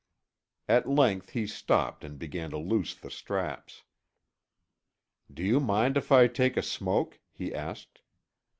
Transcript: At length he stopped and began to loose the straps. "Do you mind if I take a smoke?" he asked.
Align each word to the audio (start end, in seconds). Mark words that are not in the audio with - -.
At 0.67 0.89
length 0.89 1.29
he 1.33 1.45
stopped 1.45 2.03
and 2.03 2.17
began 2.17 2.49
to 2.49 2.57
loose 2.57 2.95
the 2.95 3.11
straps. 3.11 3.83
"Do 5.31 5.43
you 5.43 5.59
mind 5.59 5.95
if 5.95 6.11
I 6.11 6.25
take 6.25 6.57
a 6.57 6.63
smoke?" 6.63 7.19
he 7.31 7.53
asked. 7.53 8.01